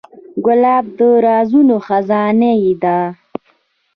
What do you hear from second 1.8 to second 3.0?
خزانې ده.